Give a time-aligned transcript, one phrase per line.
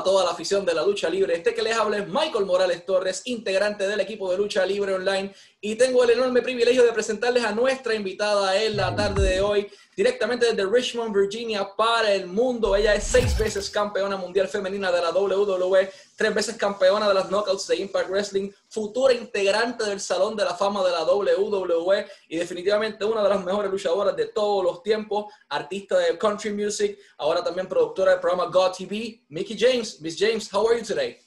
[0.00, 1.34] a toda la afición de la lucha libre.
[1.34, 5.34] Este que les habla es Michael Morales Torres, integrante del equipo de lucha libre online.
[5.60, 9.68] Y tengo el enorme privilegio de presentarles a nuestra invitada en la tarde de hoy,
[9.96, 12.74] directamente desde Richmond, Virginia, para el mundo.
[12.74, 17.28] Ella es seis veces campeona mundial femenina de la WWE, tres veces campeona de las
[17.28, 22.36] Knockouts de Impact Wrestling, futura integrante del Salón de la Fama de la WWE y
[22.36, 27.42] definitivamente una de las mejores luchadoras de todos los tiempos, artista de country music, ahora
[27.42, 30.00] también productora del programa God TV, Mickey James.
[30.00, 31.18] Miss James, how are you today?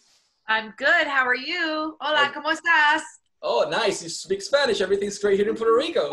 [0.47, 1.07] I'm good.
[1.07, 1.95] How are you?
[1.99, 3.01] Hola, ¿cómo estás?
[3.41, 4.01] Oh, nice.
[4.03, 4.81] You speak Spanish.
[4.81, 6.11] Everything's great here in Puerto Rico.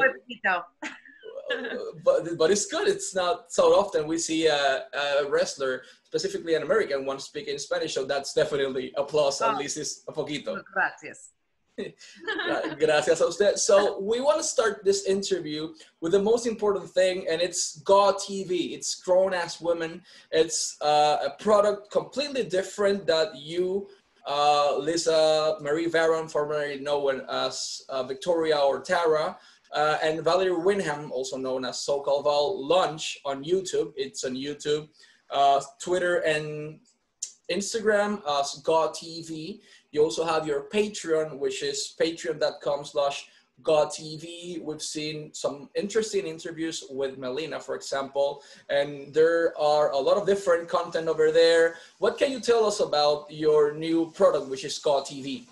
[2.05, 2.89] But, but it's good.
[2.89, 7.95] It's not so often we see a, a, wrestler, specifically an American one, speaking Spanish.
[7.95, 9.43] So that's definitely applause.
[9.43, 10.63] Oh, at least it's a poquito.
[10.73, 11.31] Gracias.
[12.79, 13.59] Gracias a usted.
[13.59, 18.13] So we want to start this interview with the most important thing, and it's GAW
[18.13, 18.73] TV.
[18.73, 20.03] It's grown ass women.
[20.31, 23.89] It's uh, a product completely different that you
[24.27, 29.37] uh, Lisa Marie Varon, formerly known as uh, Victoria or Tara,
[29.73, 33.93] uh, and Valerie Wyndham, also known as So Cal Val, Lunch on YouTube.
[33.97, 34.89] It's on YouTube,
[35.31, 36.81] uh, Twitter, and
[37.51, 39.61] Instagram as GAW TV.
[39.93, 43.29] You also have your Patreon, which is patreon.com slash
[43.63, 44.63] GAW TV.
[44.63, 50.27] We've seen some interesting interviews with Melina, for example, and there are a lot of
[50.27, 51.77] different content over there.
[51.99, 55.45] What can you tell us about your new product, which is GAW TV?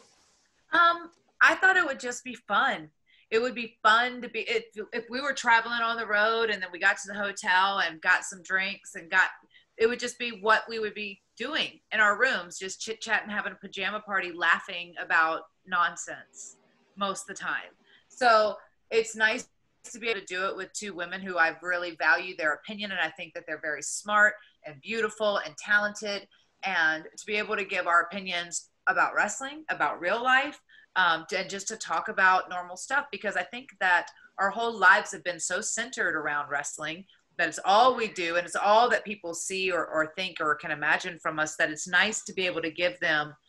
[0.72, 2.90] Um, I thought it would just be fun.
[3.30, 6.62] It would be fun to be if, if we were traveling on the road and
[6.62, 9.28] then we got to the hotel and got some drinks and got
[9.76, 13.22] it would just be what we would be doing in our rooms, just chit chat
[13.22, 16.56] and having a pajama party, laughing about nonsense
[16.96, 17.70] most of the time.
[18.08, 18.56] So
[18.90, 19.48] it's nice
[19.84, 22.90] to be able to do it with two women who I really value their opinion
[22.90, 24.34] and I think that they're very smart
[24.66, 26.26] and beautiful and talented
[26.64, 30.60] and to be able to give our opinions about wrestling, about real life,
[30.98, 35.10] um, and just to talk about normal stuff because I think that our whole lives
[35.12, 37.04] have been so centered around wrestling
[37.38, 40.54] that it's all we do and it's all that people see or, or think or
[40.56, 43.32] can imagine from us that it's nice to be able to give them–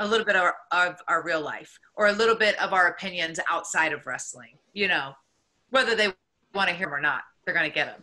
[0.00, 2.88] a little bit of our, of our real life or a little bit of our
[2.88, 5.12] opinions outside of wrestling you know
[5.70, 6.08] whether they
[6.54, 7.96] want to hear them or not they're going to get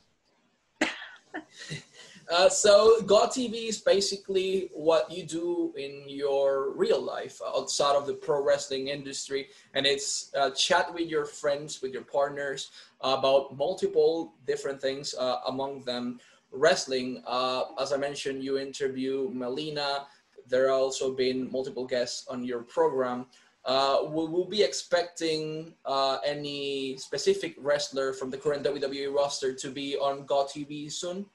[0.80, 0.90] them
[2.30, 8.06] uh, so GAW TV is basically what you do in your real life outside of
[8.06, 13.56] the pro wrestling industry and it's uh, chat with your friends with your partners about
[13.58, 16.20] multiple different things uh, among them
[16.52, 20.06] wrestling uh, as i mentioned you interview melina
[20.50, 23.28] there have also been multiple guests on your program.
[23.66, 29.70] Uh, will we be expecting uh, any specific wrestler from the current WWE roster to
[29.70, 31.26] be on GAW TV soon?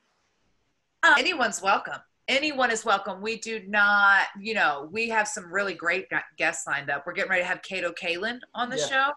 [1.05, 2.01] Uh, anyone's welcome.
[2.29, 3.21] Anyone is welcome.
[3.21, 6.07] We do not, you know, we have some really great
[6.39, 7.05] guests lined up.
[7.07, 8.87] We're getting ready to have Kato Kaelin on the yeah.
[8.87, 9.11] show.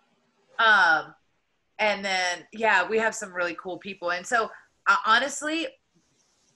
[0.61, 1.15] Um,
[1.79, 4.11] and then, yeah, we have some really cool people.
[4.11, 4.49] And so,
[4.87, 5.67] uh, honestly,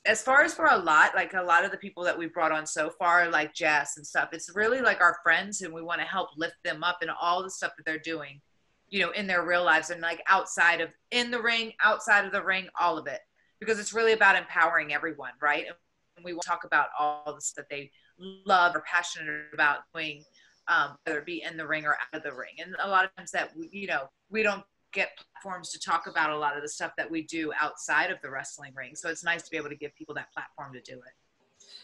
[0.06, 2.52] as far as for a lot, like a lot of the people that we've brought
[2.52, 6.02] on so far, like Jess and stuff, it's really like our friends and we want
[6.02, 8.42] to help lift them up and all the stuff that they're doing,
[8.90, 12.34] you know, in their real lives and like outside of in the ring, outside of
[12.34, 13.22] the ring, all of it.
[13.62, 15.66] Because it's really about empowering everyone, right?
[16.18, 17.92] And we will talk about all stuff that they
[18.46, 20.26] love or passionate about doing,
[20.68, 22.56] um, whether it be in the ring or out of the ring.
[22.60, 25.12] And a lot of times that we, you know, we don't get
[25.42, 28.30] platforms to talk about a lot of the stuff that we do outside of the
[28.30, 28.96] wrestling ring.
[28.96, 31.14] So it's nice to be able to give people that platform to do it.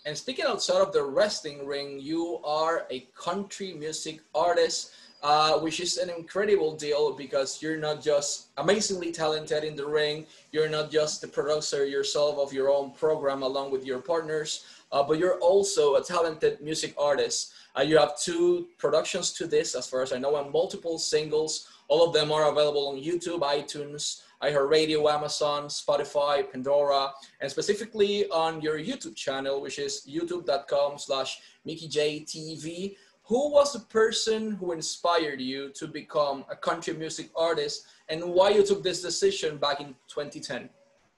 [0.05, 4.91] And speaking outside of the wrestling ring, you are a country music artist,
[5.23, 10.25] uh, which is an incredible deal because you're not just amazingly talented in the ring,
[10.51, 15.03] you're not just the producer yourself of your own program along with your partners, uh,
[15.03, 17.53] but you're also a talented music artist.
[17.77, 21.67] Uh, you have two productions to this, as far as I know, and multiple singles
[21.87, 28.61] all of them are available on YouTube, iTunes, iHeartRadio, Amazon, Spotify, Pandora, and specifically on
[28.61, 32.95] your YouTube channel, which is youtube.com slash MickeyJTV.
[33.27, 38.49] Who was the person who inspired you to become a country music artist and why
[38.49, 40.69] you took this decision back in 2010?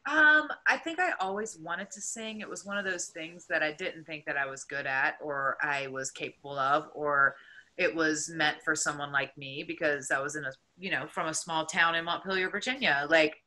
[0.09, 2.41] Um, I think I always wanted to sing.
[2.41, 5.17] It was one of those things that I didn't think that I was good at
[5.21, 7.35] or I was capable of or–
[7.79, 11.27] it was meant for someone like me because I was in a, you know, from
[11.27, 13.07] a small town in Montpelier, Virginia.
[13.09, 13.41] Like,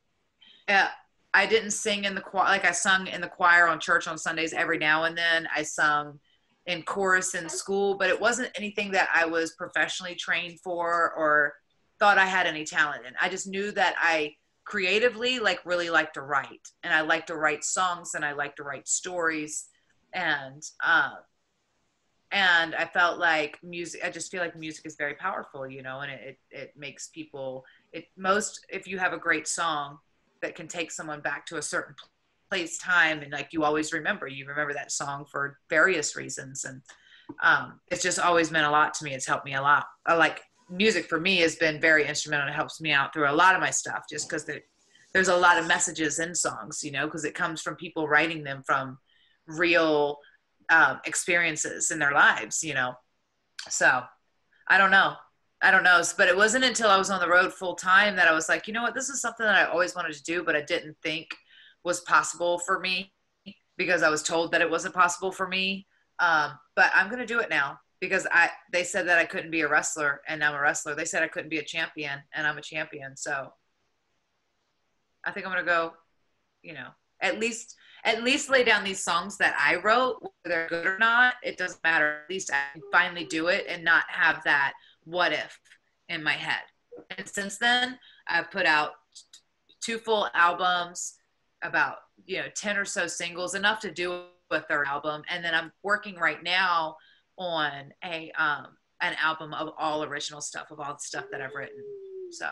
[0.68, 0.88] uh,
[1.34, 4.16] I didn't sing in the choir, like I sung in the choir on church on
[4.16, 5.46] Sundays every now and then.
[5.54, 6.18] I sung
[6.66, 11.54] in chorus in school, but it wasn't anything that I was professionally trained for or
[11.98, 13.14] thought I had any talent in.
[13.20, 17.36] I just knew that I creatively like really like to write and I like to
[17.36, 19.66] write songs and I like to write stories
[20.14, 21.14] and um,
[22.30, 24.00] and I felt like music.
[24.04, 27.08] I just feel like music is very powerful, you know, and it it, it makes
[27.08, 27.64] people.
[27.92, 29.98] It most if you have a great song
[30.40, 31.94] that can take someone back to a certain
[32.52, 34.26] place, time, and like you always remember.
[34.26, 36.82] You remember that song for various reasons, and
[37.42, 39.14] um, it's just always meant a lot to me.
[39.14, 39.86] It's helped me a lot.
[40.04, 42.48] I like music for me has been very instrumental.
[42.48, 44.60] It helps me out through a lot of my stuff, just because there,
[45.14, 48.44] there's a lot of messages in songs, you know, because it comes from people writing
[48.44, 48.98] them from
[49.46, 50.18] real
[50.68, 52.92] um, experiences in their lives, you know.
[53.70, 54.02] So
[54.68, 55.14] I don't know.
[55.62, 56.02] I don't know.
[56.18, 58.66] But it wasn't until I was on the road full time that I was like,
[58.66, 60.98] you know what, this is something that I always wanted to do, but I didn't
[61.02, 61.28] think
[61.84, 63.12] was possible for me
[63.76, 65.86] because I was told that it wasn't possible for me.
[66.18, 69.50] Um, but I'm going to do it now because I they said that I couldn't
[69.50, 70.94] be a wrestler and I'm a wrestler.
[70.94, 73.16] They said I couldn't be a champion and I'm a champion.
[73.16, 73.52] So
[75.24, 75.92] I think I'm going to go,
[76.62, 76.88] you know,
[77.20, 80.98] at least at least lay down these songs that I wrote, whether they're good or
[80.98, 82.22] not, it doesn't matter.
[82.24, 84.72] At least I finally do it and not have that
[85.04, 85.58] what if
[86.08, 86.62] in my head.
[87.16, 88.92] And since then, I've put out
[89.80, 91.14] two full albums,
[91.62, 95.22] about you know 10 or so singles, enough to do a third album.
[95.28, 96.96] And then I'm working right now
[97.38, 98.68] on a um,
[99.00, 101.82] an album of all original stuff, of all the stuff that I've written.
[102.30, 102.50] So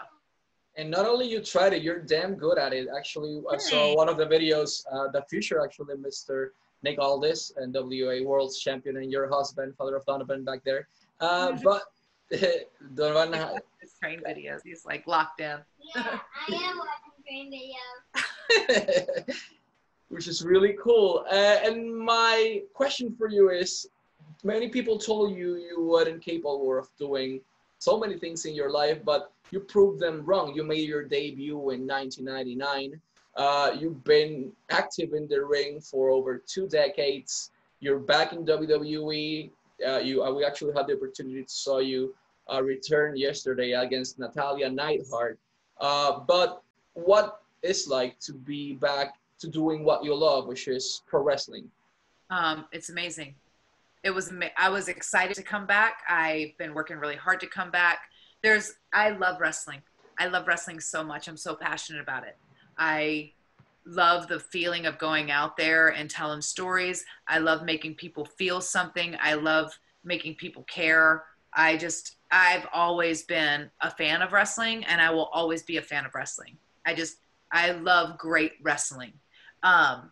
[0.77, 2.89] and not only you tried it, you're damn good at it.
[2.97, 6.49] Actually, I saw one of the videos, uh, the future actually, Mr.
[6.83, 10.89] Nick Aldis, and WA World Champion, and your husband, father of Donovan, back there.
[11.21, 11.83] Uh, but
[12.95, 14.61] Donovan his train videos.
[14.65, 15.59] He's like locked in.
[15.95, 16.19] Yeah,
[16.49, 18.23] I am watching train videos.
[20.09, 21.25] Which is really cool.
[21.31, 23.89] Uh, and my question for you is:
[24.43, 27.41] Many people told you you weren't capable of doing
[27.79, 30.55] so many things in your life, but you proved them wrong.
[30.55, 33.01] You made your debut in 1999.
[33.37, 37.51] Uh, you've been active in the ring for over two decades.
[37.81, 39.51] You're back in WWE.
[39.87, 42.15] Uh, you, uh, we actually had the opportunity to saw you
[42.53, 45.39] uh, return yesterday against Natalya Neidhart.
[45.81, 46.63] Uh, but
[46.95, 51.71] what is like to be back to doing what you love, which is pro wrestling?
[52.31, 53.35] Um, it's amazing
[54.03, 56.03] it was I was excited to come back.
[56.09, 57.99] I've been working really hard to come back.
[58.43, 59.83] There's I love wrestling.
[60.19, 61.29] I love wrestling so much.
[61.29, 62.37] I'm so passionate about it.
[62.79, 63.33] I
[63.87, 67.05] love the feeling of going out there and telling stories.
[67.29, 69.17] I love making people feel something.
[69.21, 71.25] I love making people care.
[71.53, 75.83] I just I've always been a fan of wrestling and I will always be a
[75.83, 76.57] fan of wrestling.
[76.87, 77.17] I just
[77.53, 79.13] I love great wrestling.
[79.63, 80.11] Um,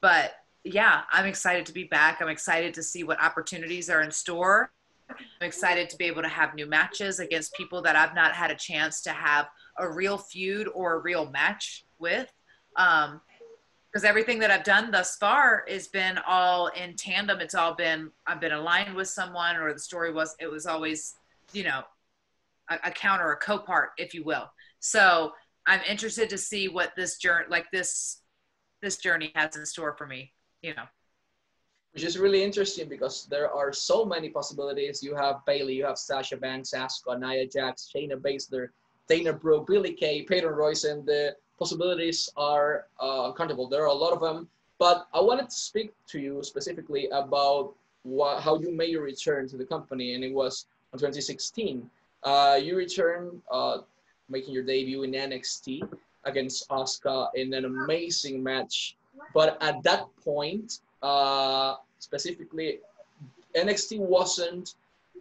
[0.00, 0.32] but
[0.64, 2.20] yeah, I'm excited to be back.
[2.20, 4.70] I'm excited to see what opportunities are in store.
[5.08, 8.50] I'm excited to be able to have new matches against people that I've not had
[8.50, 9.48] a chance to have
[9.78, 12.32] a real feud or a real match with.
[12.76, 13.20] Um,
[13.90, 17.40] because everything that I've done thus far has been all in tandem.
[17.40, 21.14] It's all been I've been aligned with someone, or the story was it was always,
[21.52, 21.82] you know,
[22.70, 24.48] a, a counter, a co-part, if you will.
[24.78, 25.32] So
[25.66, 28.20] I'm interested to see what this journey, like this,
[28.82, 30.84] this journey has in store for me you know.
[31.92, 35.02] Which is really interesting because there are so many possibilities.
[35.02, 38.68] You have Bayley, you have Sasha Banks, Asuka, Nia Jax, Shayna Baszler,
[39.08, 43.68] Dana Brooke, Billie Kay, Peyton Royce, and the possibilities are uh, uncountable.
[43.68, 44.48] There are a lot of them.
[44.78, 47.74] But I wanted to speak to you specifically about
[48.06, 51.90] how you made your return to the company, and it was in 2016.
[52.22, 53.78] Uh, you returned, uh,
[54.30, 55.82] making your debut in NXT
[56.24, 58.96] against Asuka in an amazing match
[59.34, 62.80] but at that point, uh, specifically,
[63.54, 64.74] NXT wasn't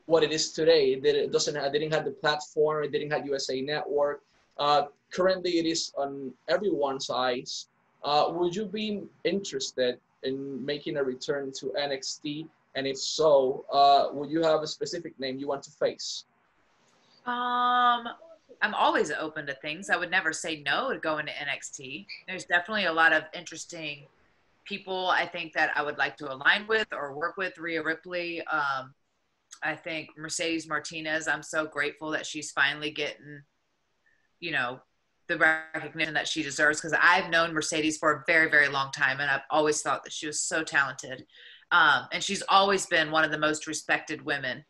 [0.05, 0.93] what it is today.
[0.93, 2.83] It doesn't have, didn't have the platform.
[2.83, 4.21] It didn't have USA Network.
[4.57, 7.67] Uh, currently, it is on everyone's eyes.
[8.03, 12.47] Uh, would you be interested in making a return to NXT?
[12.75, 16.25] And if so, uh, would you have a specific name you want to face?
[17.25, 18.07] Um,
[18.61, 19.89] I'm always open to things.
[19.89, 22.05] I would never say no to going to NXT.
[22.27, 24.05] There's definitely a lot of interesting
[24.65, 27.57] people I think that I would like to align with or work with.
[27.57, 28.41] Rhea Ripley.
[28.47, 28.93] Um,
[29.63, 31.27] I think Mercedes Martinez.
[31.27, 33.41] I'm so grateful that she's finally getting,
[34.39, 34.79] you know,
[35.27, 39.19] the recognition that she deserves because I've known Mercedes for a very, very long time
[39.19, 41.25] and I've always thought that she was so talented.
[41.71, 44.65] Um, and she's always been one of the most respected women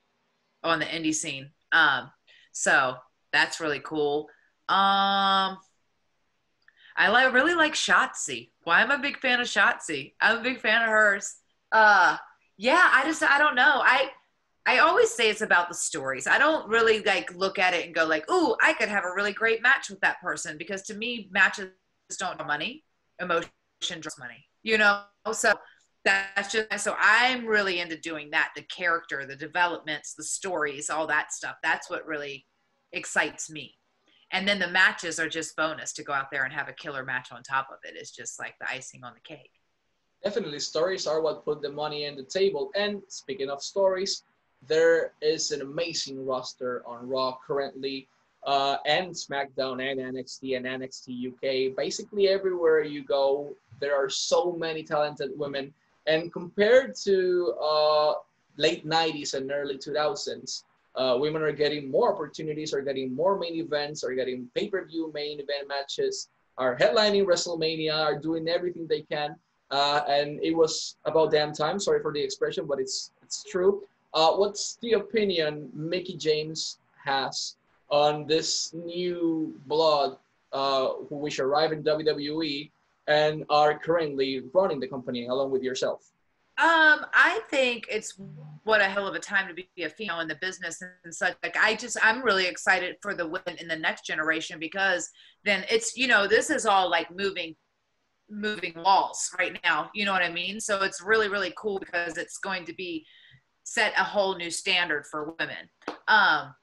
[0.63, 1.50] on the indie scene.
[1.72, 2.12] Um,
[2.51, 2.98] so
[3.31, 4.27] that's really cool.
[4.67, 5.57] Um,
[6.95, 8.51] I like really like Shotzi.
[8.63, 10.13] Why am I a big fan of Shotzi?
[10.21, 11.36] I'm a big fan of hers.
[11.71, 12.17] Uh,
[12.57, 13.81] yeah, I just I don't know.
[13.83, 14.09] I
[14.65, 16.27] I always say it's about the stories.
[16.27, 19.13] I don't really like look at it and go like, "Ooh, I could have a
[19.15, 21.69] really great match with that person," because to me, matches
[22.17, 22.83] don't have money.
[23.19, 23.50] Emotion
[24.00, 24.45] draws money.
[24.62, 25.53] You know, so
[26.03, 31.07] that's just so I'm really into doing that the character, the developments, the stories, all
[31.07, 31.55] that stuff.
[31.63, 32.45] That's what really
[32.91, 33.75] excites me.
[34.31, 37.03] And then the matches are just bonus to go out there and have a killer
[37.03, 37.96] match on top of it.
[37.98, 39.51] It's just like the icing on the cake.
[40.24, 42.72] Definitely, stories are what put the money in the table.
[42.75, 44.24] And speaking of stories,
[44.67, 48.08] there is an amazing roster on Raw currently,
[48.46, 51.75] uh, and SmackDown, and NXT, and NXT UK.
[51.75, 55.74] Basically, everywhere you go, there are so many talented women.
[56.05, 58.13] And compared to uh,
[58.58, 60.63] late 90s and early 2000s,
[60.96, 65.39] uh, women are getting more opportunities, are getting more main events, are getting pay-per-view main
[65.39, 69.36] event matches, are headlining WrestleMania, are doing everything they can.
[69.72, 71.79] Uh, and it was about damn time.
[71.79, 73.84] Sorry for the expression, but it's it's true.
[74.13, 77.55] Uh, what's the opinion Mickie James has
[77.89, 80.17] on this new blood
[80.51, 82.72] uh, who which arrived in WWE
[83.08, 86.12] and are currently running the company along with yourself?
[86.60, 88.20] Um, I think it's
[88.66, 91.36] what a hell of a time to be a female in the business and such.
[91.42, 95.10] Like, I just, I'm really excited for the women in the next generation because
[95.46, 97.56] then it's, you know, this is all like moving,
[98.30, 99.89] moving walls right now.
[99.94, 100.60] You know what I mean?
[100.60, 103.06] So it's really, really cool because it's going to be
[103.63, 105.70] set a whole new standard for women.
[106.10, 106.54] Um,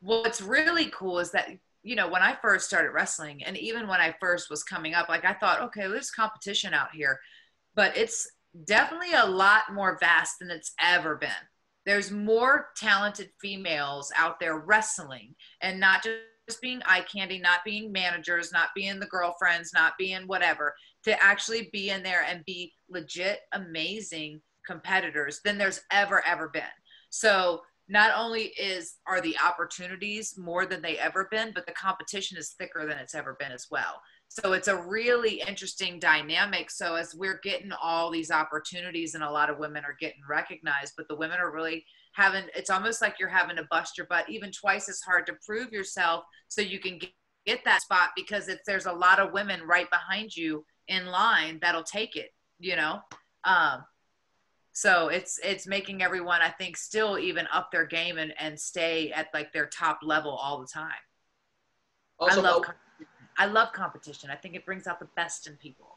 [0.00, 1.50] what's really cool is that
[1.82, 5.08] you know when i first started wrestling and even when i first was coming up
[5.08, 7.18] like i thought okay there's competition out here
[7.74, 8.28] but it's
[8.64, 11.30] definitely a lot more vast than it's ever been.
[11.86, 17.92] There's more talented females out there wrestling and not just being eye candy, not being
[17.92, 20.74] managers, not being the girlfriends, not being whatever,
[21.04, 26.62] to actually be in there and be legit amazing competitors than there's ever, ever been.
[27.10, 32.36] So not only is are the opportunities more than they ever been, but the competition
[32.36, 34.00] is thicker than it's ever been as well.
[34.28, 36.70] So it's a really interesting dynamic.
[36.70, 40.94] So as we're getting all these opportunities and a lot of women are getting recognized,
[40.96, 44.28] but the women are really having it's almost like you're having to bust your butt
[44.28, 47.10] even twice as hard to prove yourself so you can get,
[47.46, 51.58] get that spot because it's there's a lot of women right behind you in line
[51.62, 53.00] that'll take it, you know.
[53.44, 53.84] Um,
[54.72, 59.10] so it's it's making everyone I think still even up their game and, and stay
[59.12, 60.90] at like their top level all the time.
[62.20, 62.66] Also, I love
[63.38, 64.30] I love competition.
[64.30, 65.96] I think it brings out the best in people.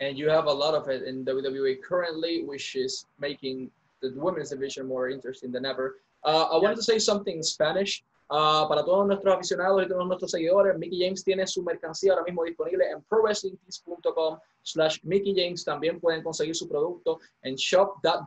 [0.00, 3.70] And you have a lot of it in WWE currently, which is making
[4.02, 5.96] the women's division more interesting than ever.
[6.24, 8.02] Uh, I wanted to say something in Spanish.
[8.30, 12.24] Uh, para todos nuestros aficionados y todos nuestros seguidores, Mickie James tiene su mercancía ahora
[12.24, 15.64] mismo disponible en prowrestlingtees.com slash Mickie James.
[15.64, 18.18] También pueden conseguir su producto en shop.wwe.com.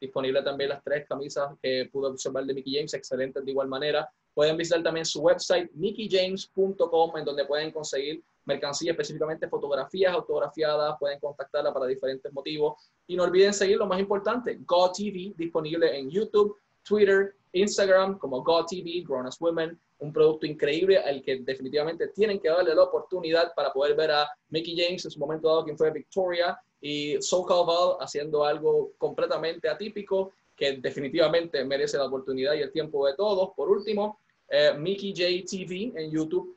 [0.00, 4.10] Disponible también las tres camisas que pudo observar de Mickie James, excelentes de igual manera.
[4.36, 11.18] Pueden visitar también su website, mickeyjames.com, en donde pueden conseguir mercancía, específicamente fotografías autografiadas, pueden
[11.18, 12.74] contactarla para diferentes motivos.
[13.06, 19.06] Y no olviden seguir lo más importante, GoTV, disponible en YouTube, Twitter, Instagram, como GoTV,
[19.08, 23.72] Grown as Women, un producto increíble al que definitivamente tienen que darle la oportunidad para
[23.72, 27.96] poder ver a Mickey James en su momento dado, quien fue Victoria, y Soul Val
[28.00, 33.50] haciendo algo completamente atípico que definitivamente merece la oportunidad y el tiempo de todos.
[33.56, 36.56] Por último, eh, Mickie J TV en YouTube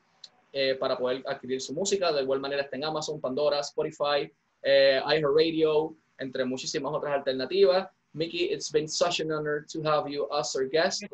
[0.52, 2.12] eh, para poder adquirir su música.
[2.12, 4.30] De igual manera está en Amazon, Pandora, Spotify,
[4.62, 7.88] eh, iHeartRadio, entre muchísimas otras alternativas.
[8.12, 11.04] Mickie, it's been such an honor to have you as our guest.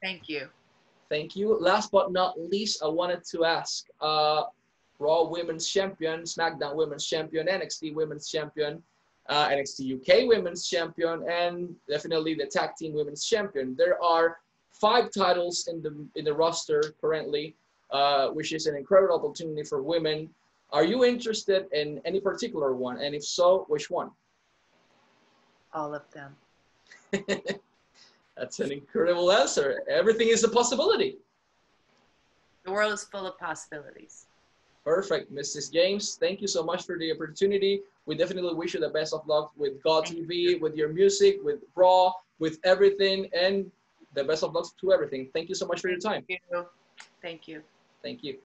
[0.00, 0.48] Thank you.
[1.08, 1.56] Thank you.
[1.60, 4.44] Last but not least, I wanted to ask uh,
[4.98, 8.82] Raw Women's Champion, SmackDown Women's Champion, NXT Women's Champion,
[9.28, 13.76] uh, NXT UK Women's Champion, and definitely the Tag Team Women's Champion.
[13.76, 14.38] There are
[14.72, 17.56] five titles in the in the roster currently,
[17.90, 20.28] uh, which is an incredible opportunity for women.
[20.70, 22.98] Are you interested in any particular one?
[23.02, 24.10] And if so, which one?
[25.74, 26.34] All of them.
[28.36, 29.82] That's an incredible answer.
[29.88, 31.18] Everything is a possibility.
[32.64, 34.26] The world is full of possibilities.
[34.84, 35.72] Perfect, Mrs.
[35.72, 36.16] James.
[36.16, 37.82] Thank you so much for the opportunity.
[38.06, 40.60] We definitely wish you the best of luck with GAW Thank TV, you.
[40.60, 43.28] with your music, with Raw, with everything.
[43.32, 43.70] And
[44.14, 45.30] the best of luck to everything.
[45.34, 46.24] Thank you so much for your time.
[46.28, 46.66] Thank you.
[47.22, 47.62] Thank you.
[48.02, 48.38] Thank you.